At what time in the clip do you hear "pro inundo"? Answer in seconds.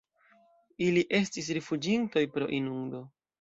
2.39-3.05